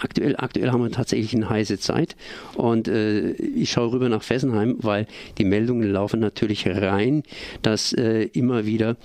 aktuell, 0.00 0.36
aktuell 0.36 0.70
haben 0.70 0.82
wir 0.82 0.90
tatsächlich 0.90 1.34
eine 1.34 1.48
heiße 1.48 1.78
Zeit. 1.78 2.16
Und 2.54 2.88
äh, 2.88 3.30
ich 3.32 3.70
schaue 3.70 3.92
rüber 3.92 4.08
nach 4.08 4.22
Fessenheim, 4.22 4.76
weil 4.78 5.06
die 5.38 5.44
Meldungen 5.44 5.90
laufen 5.90 6.20
natürlich 6.20 6.66
rein, 6.66 7.22
dass 7.62 7.92
äh, 7.92 8.24
immer 8.32 8.66
wieder 8.66 8.96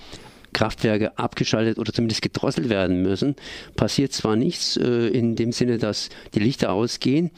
Kraftwerke 0.52 1.18
abgeschaltet 1.18 1.78
oder 1.78 1.92
zumindest 1.92 2.22
gedrosselt 2.22 2.68
werden 2.68 3.02
müssen. 3.02 3.36
Passiert 3.76 4.12
zwar 4.12 4.36
nichts 4.36 4.76
äh, 4.76 5.08
in 5.08 5.36
dem 5.36 5.52
Sinne, 5.52 5.78
dass 5.78 6.10
die 6.34 6.40
Lichter 6.40 6.72
ausgehen, 6.72 7.30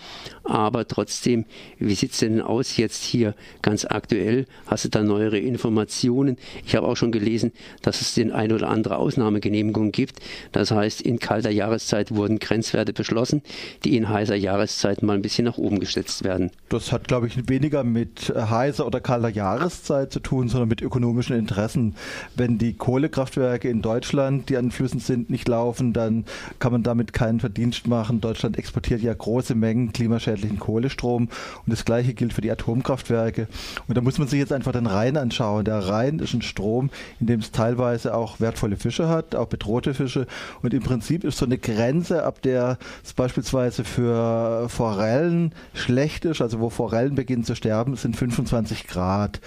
aber 0.44 0.86
trotzdem, 0.86 1.46
wie 1.78 1.94
sieht 1.94 2.12
es 2.12 2.18
denn 2.18 2.40
aus 2.40 2.76
jetzt 2.76 3.02
hier 3.02 3.34
ganz 3.62 3.84
aktuell? 3.84 4.46
Hast 4.66 4.84
du 4.84 4.88
da 4.88 5.02
neuere 5.02 5.38
Informationen? 5.38 6.36
Ich 6.66 6.76
habe 6.76 6.86
auch 6.86 6.96
schon 6.96 7.12
gelesen, 7.12 7.52
dass 7.82 8.00
es 8.00 8.14
den 8.14 8.32
ein 8.32 8.52
oder 8.52 8.68
andere 8.68 8.98
Ausnahmegenehmigung 8.98 9.92
gibt. 9.92 10.20
Das 10.52 10.70
heißt, 10.70 11.00
in 11.00 11.18
kalter 11.18 11.50
Jahreszeit 11.50 12.14
wurden 12.14 12.38
Grenzwerte 12.38 12.92
beschlossen, 12.92 13.42
die 13.84 13.96
in 13.96 14.08
heißer 14.08 14.36
Jahreszeit 14.36 15.02
mal 15.02 15.14
ein 15.14 15.22
bisschen 15.22 15.46
nach 15.46 15.58
oben 15.58 15.80
gesetzt 15.80 16.24
werden. 16.24 16.50
Das 16.68 16.92
hat, 16.92 17.08
glaube 17.08 17.26
ich, 17.26 17.48
weniger 17.48 17.84
mit 17.84 18.32
heißer 18.34 18.86
oder 18.86 19.00
kalter 19.00 19.28
Jahreszeit 19.28 20.12
zu 20.12 20.20
tun, 20.20 20.48
sondern 20.48 20.68
mit 20.68 20.82
ökonomischen 20.82 21.36
Interessen. 21.36 21.94
Wenn 22.36 22.58
die 22.58 22.74
Kohle 22.74 23.03
Kohlekraftwerke 23.04 23.68
in 23.68 23.82
Deutschland, 23.82 24.48
die 24.48 24.56
an 24.56 24.70
Flüssen 24.70 24.98
sind, 24.98 25.28
nicht 25.28 25.46
laufen, 25.46 25.92
dann 25.92 26.24
kann 26.58 26.72
man 26.72 26.82
damit 26.82 27.12
keinen 27.12 27.38
Verdienst 27.38 27.86
machen. 27.86 28.20
Deutschland 28.20 28.58
exportiert 28.58 29.02
ja 29.02 29.12
große 29.12 29.54
Mengen 29.54 29.92
klimaschädlichen 29.92 30.58
Kohlestrom 30.58 31.24
und 31.24 31.72
das 31.72 31.84
gleiche 31.84 32.14
gilt 32.14 32.32
für 32.32 32.40
die 32.40 32.50
Atomkraftwerke. 32.50 33.46
Und 33.86 33.96
da 33.96 34.00
muss 34.00 34.18
man 34.18 34.28
sich 34.28 34.38
jetzt 34.38 34.52
einfach 34.52 34.72
den 34.72 34.86
Rhein 34.86 35.16
anschauen. 35.16 35.64
Der 35.64 35.86
Rhein 35.86 36.18
ist 36.18 36.32
ein 36.32 36.42
Strom, 36.42 36.90
in 37.20 37.26
dem 37.26 37.40
es 37.40 37.50
teilweise 37.50 38.14
auch 38.14 38.40
wertvolle 38.40 38.76
Fische 38.76 39.08
hat, 39.08 39.34
auch 39.34 39.48
bedrohte 39.48 39.92
Fische. 39.92 40.26
Und 40.62 40.72
im 40.72 40.82
Prinzip 40.82 41.24
ist 41.24 41.36
so 41.38 41.44
eine 41.44 41.58
Grenze, 41.58 42.24
ab 42.24 42.40
der 42.40 42.78
es 43.04 43.12
beispielsweise 43.12 43.84
für 43.84 44.68
Forellen 44.68 45.52
schlecht 45.74 46.24
ist, 46.24 46.40
also 46.40 46.60
wo 46.60 46.70
Forellen 46.70 47.14
beginnen 47.14 47.44
zu 47.44 47.54
sterben, 47.54 47.96
sind 47.96 48.16
25 48.16 48.86
Grad. 48.86 49.40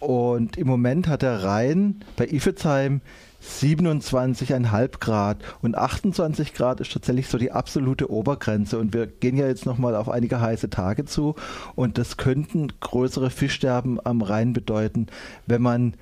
Und 0.00 0.56
im 0.56 0.66
Moment 0.66 1.08
hat 1.08 1.22
der 1.22 1.42
Rhein 1.42 2.04
bei 2.16 2.26
Iffezheim 2.26 3.00
27,5 3.42 4.98
Grad. 4.98 5.38
Und 5.62 5.76
28 5.76 6.54
Grad 6.54 6.80
ist 6.80 6.92
tatsächlich 6.92 7.28
so 7.28 7.38
die 7.38 7.52
absolute 7.52 8.10
Obergrenze. 8.10 8.78
Und 8.78 8.92
wir 8.92 9.06
gehen 9.06 9.36
ja 9.36 9.46
jetzt 9.46 9.66
nochmal 9.66 9.94
auf 9.94 10.08
einige 10.08 10.40
heiße 10.40 10.70
Tage 10.70 11.04
zu. 11.04 11.34
Und 11.74 11.98
das 11.98 12.16
könnten 12.16 12.72
größere 12.80 13.30
Fischsterben 13.30 13.98
am 14.04 14.22
Rhein 14.22 14.52
bedeuten, 14.52 15.06
wenn 15.46 15.62
man 15.62 15.94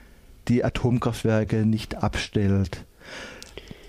die 0.49 0.65
Atomkraftwerke 0.65 1.67
nicht 1.67 2.03
abstellt 2.03 2.85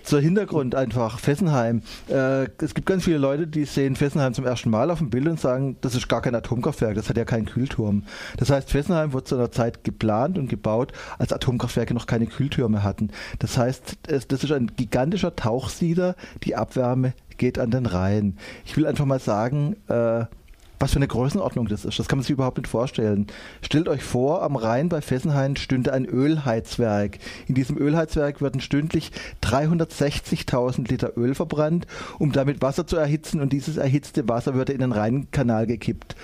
zur 0.06 0.20
Hintergrund 0.20 0.74
einfach, 0.74 1.18
Fessenheim. 1.18 1.82
Äh, 2.08 2.46
es 2.58 2.74
gibt 2.74 2.86
ganz 2.86 3.04
viele 3.04 3.18
Leute, 3.18 3.46
die 3.46 3.64
sehen 3.64 3.96
Fessenheim 3.96 4.32
zum 4.34 4.46
ersten 4.46 4.70
Mal 4.70 4.90
auf 4.90 4.98
dem 4.98 5.10
Bild 5.10 5.26
und 5.26 5.40
sagen, 5.40 5.76
das 5.80 5.94
ist 5.94 6.08
gar 6.08 6.22
kein 6.22 6.34
Atomkraftwerk, 6.34 6.94
das 6.94 7.08
hat 7.08 7.16
ja 7.16 7.24
keinen 7.24 7.46
Kühlturm. 7.46 8.04
Das 8.36 8.50
heißt, 8.50 8.70
Fessenheim 8.70 9.12
wurde 9.12 9.24
zu 9.24 9.34
einer 9.34 9.50
Zeit 9.50 9.84
geplant 9.84 10.38
und 10.38 10.48
gebaut, 10.48 10.92
als 11.18 11.32
Atomkraftwerke 11.32 11.92
noch 11.92 12.06
keine 12.06 12.26
Kühltürme 12.26 12.82
hatten. 12.82 13.10
Das 13.40 13.58
heißt, 13.58 13.98
es, 14.06 14.28
das 14.28 14.44
ist 14.44 14.52
ein 14.52 14.72
gigantischer 14.76 15.34
Tauchsieder, 15.34 16.14
die 16.44 16.54
Abwärme 16.54 17.12
geht 17.36 17.58
an 17.58 17.70
den 17.70 17.86
Rhein. 17.86 18.38
Ich 18.64 18.76
will 18.76 18.86
einfach 18.86 19.04
mal 19.04 19.20
sagen, 19.20 19.76
äh, 19.88 20.24
was 20.78 20.92
für 20.92 20.96
eine 20.96 21.08
Größenordnung 21.08 21.68
das 21.68 21.84
ist. 21.84 21.98
Das 21.98 22.08
kann 22.08 22.18
man 22.18 22.24
sich 22.24 22.32
überhaupt 22.32 22.58
nicht 22.58 22.68
vorstellen. 22.68 23.26
Stellt 23.62 23.88
euch 23.88 24.02
vor, 24.02 24.42
am 24.42 24.56
Rhein 24.56 24.88
bei 24.88 25.00
Fessenhain 25.00 25.56
stünde 25.56 25.92
ein 25.92 26.04
Ölheizwerk. 26.04 27.18
In 27.46 27.54
diesem 27.54 27.78
Ölheizwerk 27.78 28.40
würden 28.40 28.60
stündlich 28.60 29.12
360.000 29.42 30.88
Liter 30.88 31.16
Öl 31.16 31.34
verbrannt, 31.34 31.86
um 32.18 32.32
damit 32.32 32.62
Wasser 32.62 32.86
zu 32.86 32.96
erhitzen 32.96 33.40
und 33.40 33.52
dieses 33.52 33.76
erhitzte 33.76 34.28
Wasser 34.28 34.54
würde 34.54 34.72
in 34.72 34.80
den 34.80 34.92
Rheinkanal 34.92 35.66
gekippt. 35.66 36.16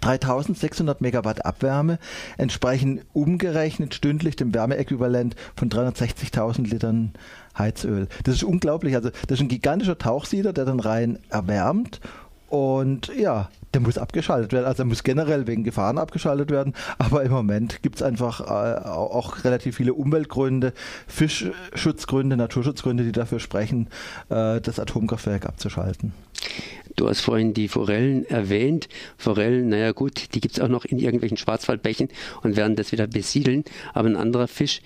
3600 0.00 1.00
Megawatt 1.00 1.44
Abwärme 1.44 1.98
entsprechen 2.38 3.02
umgerechnet 3.12 3.94
stündlich 3.94 4.36
dem 4.36 4.52
Wärmeäquivalent 4.52 5.36
von 5.54 5.68
360.000 5.68 6.68
Litern 6.68 7.12
Heizöl. 7.56 8.08
Das 8.24 8.34
ist 8.34 8.44
unglaublich. 8.44 8.94
Also 8.94 9.10
das 9.10 9.38
ist 9.38 9.40
ein 9.40 9.48
gigantischer 9.48 9.98
Tauchsieder, 9.98 10.52
der 10.52 10.64
den 10.64 10.80
Rhein 10.80 11.18
erwärmt 11.30 12.00
und 12.48 13.10
ja, 13.16 13.48
der 13.74 13.80
muss 13.82 13.98
abgeschaltet 13.98 14.52
werden. 14.52 14.64
Also 14.64 14.82
er 14.82 14.86
muss 14.86 15.02
generell 15.02 15.46
wegen 15.46 15.62
Gefahren 15.62 15.98
abgeschaltet 15.98 16.50
werden. 16.50 16.74
Aber 16.98 17.22
im 17.24 17.32
Moment 17.32 17.82
gibt 17.82 17.96
es 17.96 18.02
einfach 18.02 18.40
äh, 18.40 18.88
auch 18.88 19.44
relativ 19.44 19.76
viele 19.76 19.92
Umweltgründe, 19.92 20.72
Fischschutzgründe, 21.06 22.36
Naturschutzgründe, 22.36 23.04
die 23.04 23.12
dafür 23.12 23.38
sprechen, 23.38 23.88
äh, 24.30 24.60
das 24.60 24.80
Atomkraftwerk 24.80 25.44
abzuschalten. 25.44 26.12
Du 26.96 27.08
hast 27.08 27.20
vorhin 27.20 27.52
die 27.52 27.68
Forellen 27.68 28.24
erwähnt. 28.24 28.88
Forellen, 29.18 29.68
naja 29.68 29.92
gut, 29.92 30.34
die 30.34 30.40
gibt 30.40 30.56
es 30.56 30.62
auch 30.62 30.68
noch 30.68 30.86
in 30.86 30.98
irgendwelchen 30.98 31.36
Schwarzwaldbächen 31.36 32.08
und 32.42 32.56
werden 32.56 32.74
das 32.74 32.90
wieder 32.90 33.06
besiedeln. 33.06 33.64
Aber 33.92 34.08
ein 34.08 34.16
anderer 34.16 34.48
Fisch, 34.48 34.80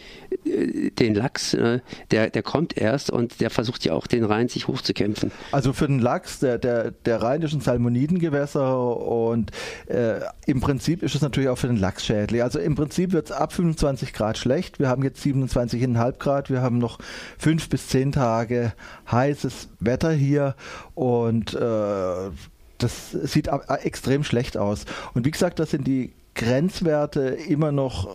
äh, 0.44 0.90
den 0.90 1.14
Lachs, 1.14 1.54
äh, 1.54 1.80
der, 2.10 2.30
der 2.30 2.42
kommt 2.42 2.76
erst 2.76 3.10
und 3.10 3.40
der 3.40 3.50
versucht 3.50 3.84
ja 3.84 3.92
auch 3.92 4.08
den 4.08 4.24
Rhein 4.24 4.48
sich 4.48 4.66
hochzukämpfen. 4.66 5.30
Also 5.52 5.72
für 5.72 5.86
den 5.86 6.00
Lachs, 6.00 6.40
der, 6.40 6.58
der, 6.58 6.90
der 6.90 7.22
Rhein 7.22 7.42
ist 7.42 7.52
ein 7.52 7.60
Salmonidengewässer 7.60 8.96
und 8.96 9.52
äh, 9.86 10.20
im 10.46 10.60
Prinzip 10.60 11.04
ist 11.04 11.14
es 11.14 11.22
natürlich 11.22 11.48
auch 11.48 11.58
für 11.58 11.68
den 11.68 11.76
Lachs 11.76 12.04
schädlich. 12.04 12.42
Also 12.42 12.58
im 12.58 12.74
Prinzip 12.74 13.12
wird 13.12 13.26
es 13.26 13.32
ab 13.32 13.52
25 13.52 14.12
Grad 14.12 14.36
schlecht. 14.36 14.80
Wir 14.80 14.88
haben 14.88 15.04
jetzt 15.04 15.24
27,5 15.24 16.18
Grad. 16.18 16.50
Wir 16.50 16.60
haben 16.60 16.78
noch 16.78 16.98
fünf 17.38 17.68
bis 17.68 17.86
zehn 17.86 18.10
Tage 18.10 18.72
heißes 19.10 19.68
Wetter 19.78 20.10
hier 20.10 20.56
und 21.00 21.54
äh, 21.54 22.30
das 22.76 23.10
sieht 23.10 23.48
extrem 23.82 24.22
schlecht 24.22 24.58
aus. 24.58 24.84
Und 25.14 25.24
wie 25.24 25.30
gesagt, 25.30 25.58
das 25.58 25.70
sind 25.70 25.86
die 25.86 26.12
Grenzwerte 26.34 27.22
immer 27.22 27.72
noch 27.72 28.06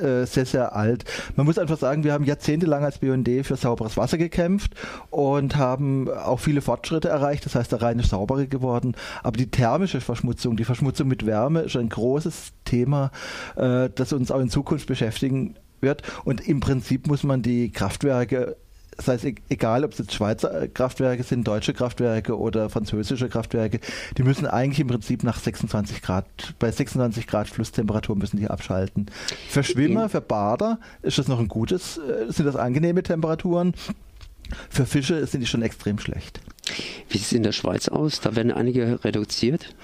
äh, 0.00 0.24
sehr, 0.24 0.46
sehr 0.46 0.76
alt. 0.76 1.04
Man 1.34 1.44
muss 1.44 1.58
einfach 1.58 1.76
sagen, 1.76 2.04
wir 2.04 2.12
haben 2.12 2.22
jahrzehntelang 2.22 2.84
als 2.84 2.98
BUND 2.98 3.28
für 3.42 3.56
sauberes 3.56 3.96
Wasser 3.96 4.16
gekämpft 4.16 4.74
und 5.10 5.56
haben 5.56 6.08
auch 6.08 6.38
viele 6.38 6.60
Fortschritte 6.60 7.08
erreicht. 7.08 7.44
Das 7.44 7.56
heißt, 7.56 7.72
der 7.72 7.82
Rhein 7.82 7.98
ist 7.98 8.10
sauberer 8.10 8.46
geworden. 8.46 8.94
Aber 9.24 9.36
die 9.36 9.50
thermische 9.50 10.00
Verschmutzung, 10.00 10.56
die 10.56 10.64
Verschmutzung 10.64 11.08
mit 11.08 11.26
Wärme 11.26 11.62
ist 11.62 11.74
ein 11.74 11.88
großes 11.88 12.52
Thema, 12.64 13.10
äh, 13.56 13.90
das 13.92 14.12
uns 14.12 14.30
auch 14.30 14.40
in 14.40 14.50
Zukunft 14.50 14.86
beschäftigen 14.86 15.56
wird. 15.80 16.02
Und 16.24 16.46
im 16.46 16.60
Prinzip 16.60 17.08
muss 17.08 17.24
man 17.24 17.42
die 17.42 17.72
Kraftwerke 17.72 18.56
das 18.98 19.08
heißt, 19.08 19.24
e-, 19.24 19.34
egal 19.48 19.84
ob 19.84 19.92
es 19.92 19.98
jetzt 19.98 20.12
Schweizer 20.12 20.62
äh, 20.62 20.68
Kraftwerke 20.68 21.22
sind, 21.22 21.46
deutsche 21.46 21.72
Kraftwerke 21.72 22.36
oder 22.36 22.68
französische 22.68 23.28
Kraftwerke, 23.28 23.80
die 24.18 24.22
müssen 24.24 24.46
eigentlich 24.46 24.80
im 24.80 24.88
Prinzip 24.88 25.22
nach 25.22 25.38
26 25.38 26.02
Grad, 26.02 26.26
bei 26.58 26.70
26 26.70 27.26
Grad 27.26 27.48
Flusstemperatur 27.48 28.16
müssen 28.16 28.36
die 28.36 28.48
abschalten. 28.48 29.06
Für 29.48 29.62
Schwimmer, 29.62 30.08
für 30.08 30.20
Bader 30.20 30.78
ist 31.02 31.18
das 31.18 31.28
noch 31.28 31.38
ein 31.38 31.48
gutes, 31.48 31.98
äh, 31.98 32.30
sind 32.30 32.44
das 32.44 32.56
angenehme 32.56 33.02
Temperaturen. 33.02 33.72
Für 34.68 34.86
Fische 34.86 35.26
sind 35.26 35.40
die 35.40 35.46
schon 35.46 35.62
extrem 35.62 35.98
schlecht. 35.98 36.40
Wie 37.08 37.18
sieht 37.18 37.26
es 37.26 37.32
in 37.32 37.42
der 37.42 37.52
Schweiz 37.52 37.88
aus? 37.88 38.20
Da 38.20 38.36
werden 38.36 38.52
einige 38.52 39.02
reduziert. 39.04 39.74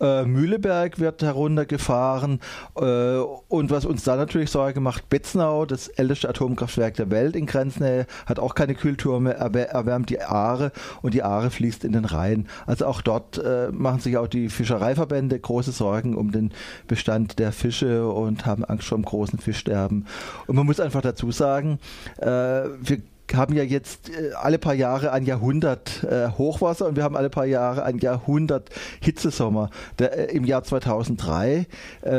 Äh, 0.00 0.24
Mühleberg 0.24 0.98
wird 0.98 1.22
heruntergefahren. 1.22 2.40
Äh, 2.76 3.18
und 3.48 3.70
was 3.70 3.84
uns 3.84 4.02
da 4.04 4.16
natürlich 4.16 4.50
Sorge 4.50 4.80
macht, 4.80 5.08
Betznau, 5.08 5.64
das 5.64 5.88
älteste 5.88 6.28
Atomkraftwerk 6.28 6.94
der 6.94 7.10
Welt 7.10 7.36
in 7.36 7.46
Grenznähe, 7.46 8.06
hat 8.26 8.38
auch 8.38 8.54
keine 8.54 8.74
Kühltürme, 8.74 9.34
erwärmt 9.34 10.10
die 10.10 10.20
Aare 10.20 10.72
und 11.02 11.14
die 11.14 11.22
Aare 11.22 11.50
fließt 11.50 11.84
in 11.84 11.92
den 11.92 12.04
Rhein. 12.04 12.48
Also 12.66 12.86
auch 12.86 13.00
dort 13.00 13.38
äh, 13.38 13.68
machen 13.70 14.00
sich 14.00 14.16
auch 14.16 14.28
die 14.28 14.48
Fischereiverbände 14.48 15.38
große 15.38 15.72
Sorgen 15.72 16.16
um 16.16 16.32
den 16.32 16.52
Bestand 16.88 17.38
der 17.38 17.52
Fische 17.52 18.08
und 18.08 18.44
haben 18.44 18.64
Angst 18.64 18.88
vor 18.88 18.96
einem 18.96 19.04
großen 19.04 19.38
Fischsterben. 19.38 20.06
Und 20.46 20.56
man 20.56 20.66
muss 20.66 20.80
einfach 20.80 21.02
dazu 21.02 21.30
sagen, 21.30 21.78
äh, 22.18 22.26
wir 22.26 23.02
haben 23.34 23.54
ja 23.54 23.62
jetzt 23.62 24.10
äh, 24.10 24.32
alle 24.34 24.58
paar 24.58 24.74
Jahre 24.74 25.12
ein 25.12 25.24
Jahrhundert 25.24 26.04
äh, 26.04 26.28
Hochwasser 26.30 26.86
und 26.86 26.96
wir 26.96 27.04
haben 27.04 27.16
alle 27.16 27.30
paar 27.30 27.46
Jahre 27.46 27.84
ein 27.84 27.98
Jahrhundert 27.98 28.70
Hitzesommer. 29.00 29.70
Der, 29.98 30.30
äh, 30.30 30.36
Im 30.36 30.44
Jahr 30.44 30.64
2003 30.64 31.66
äh, 32.02 32.10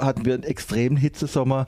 hatten 0.00 0.24
wir 0.24 0.34
einen 0.34 0.42
extremen 0.42 0.96
Hitzesommer. 0.96 1.66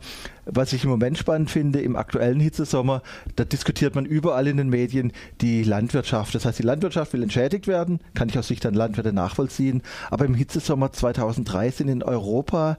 Was 0.48 0.72
ich 0.72 0.84
im 0.84 0.90
Moment 0.90 1.18
spannend 1.18 1.50
finde, 1.50 1.80
im 1.80 1.96
aktuellen 1.96 2.38
Hitzesommer, 2.38 3.02
da 3.34 3.44
diskutiert 3.44 3.96
man 3.96 4.04
überall 4.04 4.46
in 4.46 4.56
den 4.56 4.68
Medien 4.68 5.12
die 5.40 5.64
Landwirtschaft. 5.64 6.36
Das 6.36 6.44
heißt, 6.44 6.60
die 6.60 6.62
Landwirtschaft 6.62 7.12
will 7.12 7.22
entschädigt 7.24 7.66
werden, 7.66 7.98
kann 8.14 8.28
ich 8.28 8.38
aus 8.38 8.46
Sicht 8.46 8.62
der 8.62 8.70
Landwirte 8.70 9.12
nachvollziehen. 9.12 9.82
Aber 10.08 10.24
im 10.24 10.34
Hitzesommer 10.34 10.92
2003 10.92 11.70
sind 11.70 11.88
in 11.88 12.02
Europa 12.04 12.78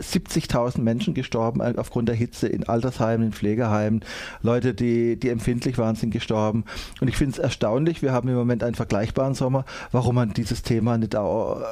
70.000 0.00 0.80
Menschen 0.80 1.14
gestorben 1.14 1.60
aufgrund 1.60 2.08
der 2.08 2.16
Hitze 2.16 2.48
in 2.48 2.68
Altersheimen, 2.68 3.28
in 3.28 3.32
Pflegeheimen. 3.32 4.04
Leute, 4.42 4.74
die, 4.74 5.18
die 5.18 5.28
empfindlich 5.28 5.78
waren, 5.78 5.96
sind 5.96 6.10
gestorben. 6.10 6.64
Und 7.00 7.08
ich 7.08 7.16
finde 7.16 7.32
es 7.32 7.38
erstaunlich, 7.38 8.02
wir 8.02 8.12
haben 8.12 8.28
im 8.28 8.34
Moment 8.34 8.62
einen 8.62 8.74
vergleichbaren 8.74 9.34
Sommer, 9.34 9.64
warum 9.92 10.14
man 10.14 10.32
dieses 10.32 10.62
Thema 10.62 10.98
nicht 10.98 11.16
auch 11.16 11.62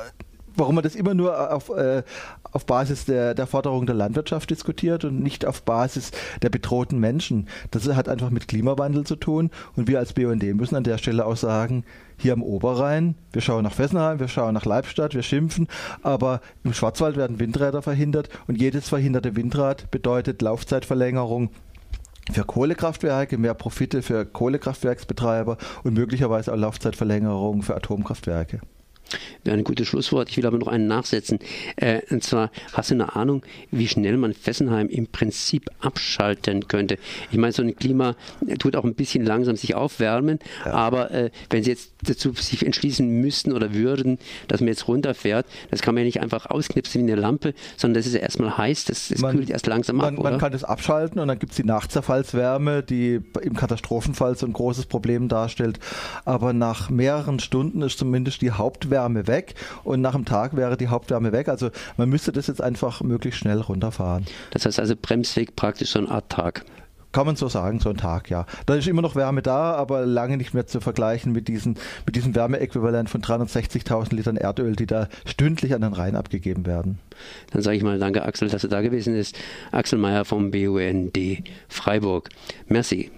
warum 0.58 0.74
man 0.74 0.84
das 0.84 0.94
immer 0.94 1.14
nur 1.14 1.52
auf, 1.52 1.70
äh, 1.70 2.02
auf 2.52 2.66
Basis 2.66 3.04
der, 3.04 3.34
der 3.34 3.46
Forderung 3.46 3.86
der 3.86 3.94
Landwirtschaft 3.94 4.50
diskutiert 4.50 5.04
und 5.04 5.20
nicht 5.20 5.46
auf 5.46 5.62
Basis 5.62 6.10
der 6.42 6.50
bedrohten 6.50 6.98
Menschen. 6.98 7.48
Das 7.70 7.86
hat 7.88 8.08
einfach 8.08 8.30
mit 8.30 8.48
Klimawandel 8.48 9.04
zu 9.04 9.16
tun 9.16 9.50
und 9.76 9.88
wir 9.88 9.98
als 9.98 10.12
BUND 10.12 10.42
müssen 10.54 10.76
an 10.76 10.84
der 10.84 10.98
Stelle 10.98 11.24
auch 11.26 11.36
sagen, 11.36 11.84
hier 12.16 12.32
am 12.32 12.42
Oberrhein, 12.42 13.14
wir 13.32 13.42
schauen 13.42 13.62
nach 13.62 13.72
Fessenheim, 13.72 14.18
wir 14.18 14.28
schauen 14.28 14.54
nach 14.54 14.64
Leibstadt, 14.64 15.14
wir 15.14 15.22
schimpfen, 15.22 15.68
aber 16.02 16.40
im 16.64 16.72
Schwarzwald 16.72 17.16
werden 17.16 17.38
Windräder 17.38 17.80
verhindert 17.80 18.28
und 18.48 18.60
jedes 18.60 18.88
verhinderte 18.88 19.36
Windrad 19.36 19.90
bedeutet 19.90 20.42
Laufzeitverlängerung 20.42 21.50
für 22.32 22.44
Kohlekraftwerke, 22.44 23.38
mehr 23.38 23.54
Profite 23.54 24.02
für 24.02 24.26
Kohlekraftwerksbetreiber 24.26 25.56
und 25.84 25.94
möglicherweise 25.94 26.52
auch 26.52 26.58
Laufzeitverlängerung 26.58 27.62
für 27.62 27.76
Atomkraftwerke. 27.76 28.60
Wäre 29.44 29.56
ein 29.56 29.64
gutes 29.64 29.88
Schlusswort. 29.88 30.30
Ich 30.30 30.36
will 30.36 30.46
aber 30.46 30.58
noch 30.58 30.68
einen 30.68 30.86
nachsetzen. 30.86 31.38
Äh, 31.76 32.00
und 32.10 32.22
zwar, 32.22 32.50
hast 32.72 32.90
du 32.90 32.94
eine 32.94 33.16
Ahnung, 33.16 33.42
wie 33.70 33.88
schnell 33.88 34.16
man 34.16 34.34
Fessenheim 34.34 34.88
im 34.88 35.06
Prinzip 35.06 35.70
abschalten 35.80 36.68
könnte? 36.68 36.98
Ich 37.30 37.38
meine, 37.38 37.52
so 37.52 37.62
ein 37.62 37.74
Klima 37.76 38.16
tut 38.58 38.76
auch 38.76 38.84
ein 38.84 38.94
bisschen 38.94 39.24
langsam 39.24 39.56
sich 39.56 39.74
aufwärmen, 39.74 40.38
ja. 40.64 40.72
aber 40.72 41.10
äh, 41.10 41.30
wenn 41.50 41.62
sie 41.62 41.70
jetzt 41.70 41.92
dazu 42.02 42.32
sich 42.32 42.64
entschließen 42.64 43.08
müssten 43.08 43.52
oder 43.52 43.74
würden, 43.74 44.18
dass 44.48 44.60
man 44.60 44.68
jetzt 44.68 44.88
runterfährt, 44.88 45.46
das 45.70 45.82
kann 45.82 45.94
man 45.94 46.02
ja 46.02 46.06
nicht 46.06 46.20
einfach 46.20 46.46
ausknipsen 46.46 47.06
wie 47.06 47.12
eine 47.12 47.20
Lampe, 47.20 47.54
sondern 47.76 47.94
das 47.94 48.06
ist 48.06 48.14
ja 48.14 48.20
erstmal 48.20 48.56
heiß, 48.56 48.84
das, 48.86 49.08
das 49.08 49.20
man, 49.20 49.36
kühlt 49.36 49.50
erst 49.50 49.66
langsam 49.66 49.96
man, 49.96 50.16
ab. 50.16 50.22
Man 50.22 50.38
kann 50.38 50.52
das 50.52 50.64
abschalten 50.64 51.20
und 51.20 51.28
dann 51.28 51.38
gibt 51.38 51.52
es 51.52 51.56
die 51.56 51.64
Nachzerfallswärme, 51.64 52.82
die 52.82 53.20
im 53.42 53.54
Katastrophenfall 53.54 54.36
so 54.36 54.46
ein 54.46 54.52
großes 54.52 54.86
Problem 54.86 55.28
darstellt. 55.28 55.78
Aber 56.24 56.52
nach 56.52 56.90
mehreren 56.90 57.38
Stunden 57.38 57.82
ist 57.82 57.98
zumindest 57.98 58.42
die 58.42 58.50
Hauptwärme 58.50 58.68
Hauptwärme 58.68 59.26
weg 59.38 59.54
und 59.84 60.00
nach 60.00 60.14
einem 60.14 60.24
Tag 60.24 60.56
wäre 60.56 60.76
die 60.76 60.88
Hauptwärme 60.88 61.32
weg. 61.32 61.48
Also 61.48 61.70
man 61.96 62.08
müsste 62.08 62.32
das 62.32 62.48
jetzt 62.48 62.62
einfach 62.62 63.02
möglichst 63.02 63.40
schnell 63.40 63.60
runterfahren. 63.60 64.26
Das 64.50 64.66
heißt 64.66 64.80
also 64.80 64.94
Bremsweg 65.00 65.56
praktisch 65.56 65.90
so 65.90 66.00
eine 66.00 66.10
Art 66.10 66.28
Tag. 66.28 66.64
Kann 67.10 67.24
man 67.24 67.36
so 67.36 67.48
sagen, 67.48 67.80
so 67.80 67.88
ein 67.88 67.96
Tag, 67.96 68.28
ja. 68.28 68.44
Da 68.66 68.74
ist 68.74 68.86
immer 68.86 69.00
noch 69.00 69.16
Wärme 69.16 69.40
da, 69.40 69.72
aber 69.72 70.04
lange 70.04 70.36
nicht 70.36 70.52
mehr 70.52 70.66
zu 70.66 70.80
vergleichen 70.80 71.32
mit, 71.32 71.48
diesen, 71.48 71.78
mit 72.04 72.16
diesem 72.16 72.34
Wärmeäquivalent 72.34 73.08
von 73.08 73.22
360.000 73.22 74.14
Litern 74.14 74.36
Erdöl, 74.36 74.76
die 74.76 74.84
da 74.84 75.08
stündlich 75.24 75.74
an 75.74 75.80
den 75.80 75.94
Rhein 75.94 76.16
abgegeben 76.16 76.66
werden. 76.66 76.98
Dann 77.50 77.62
sage 77.62 77.78
ich 77.78 77.82
mal 77.82 77.98
danke, 77.98 78.24
Axel, 78.26 78.50
dass 78.50 78.60
du 78.60 78.68
da 78.68 78.82
gewesen 78.82 79.14
bist. 79.14 79.38
Axel 79.72 79.98
Mayer 79.98 80.26
vom 80.26 80.50
BUND 80.50 81.18
Freiburg. 81.68 82.28
Merci. 82.66 83.10